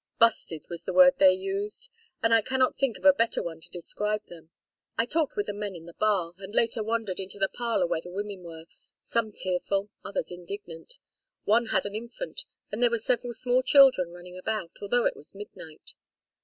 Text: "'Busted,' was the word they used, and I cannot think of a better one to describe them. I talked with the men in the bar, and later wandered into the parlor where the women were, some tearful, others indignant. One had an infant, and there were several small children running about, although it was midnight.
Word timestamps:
"'Busted,' 0.17 0.65
was 0.67 0.83
the 0.85 0.95
word 0.95 1.19
they 1.19 1.31
used, 1.31 1.87
and 2.23 2.33
I 2.33 2.41
cannot 2.41 2.75
think 2.75 2.97
of 2.97 3.05
a 3.05 3.13
better 3.13 3.43
one 3.43 3.61
to 3.61 3.69
describe 3.69 4.25
them. 4.29 4.49
I 4.97 5.05
talked 5.05 5.35
with 5.35 5.45
the 5.45 5.53
men 5.53 5.75
in 5.75 5.85
the 5.85 5.93
bar, 5.93 6.33
and 6.39 6.55
later 6.55 6.81
wandered 6.83 7.19
into 7.19 7.37
the 7.37 7.47
parlor 7.47 7.85
where 7.85 8.01
the 8.01 8.09
women 8.09 8.41
were, 8.41 8.65
some 9.03 9.31
tearful, 9.31 9.91
others 10.03 10.31
indignant. 10.31 10.97
One 11.43 11.67
had 11.67 11.85
an 11.85 11.93
infant, 11.93 12.45
and 12.71 12.81
there 12.81 12.89
were 12.89 12.97
several 12.97 13.33
small 13.33 13.61
children 13.61 14.09
running 14.11 14.35
about, 14.39 14.71
although 14.81 15.05
it 15.05 15.15
was 15.15 15.35
midnight. 15.35 15.93